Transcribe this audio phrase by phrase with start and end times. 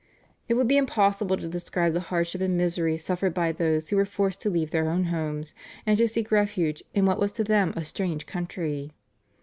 [0.47, 4.03] It would be impossible to describe the hardship and miseries suffered by those who were
[4.05, 5.53] forced to leave their own homes,
[5.85, 8.93] and to seek a refuge in what was to them a strange country.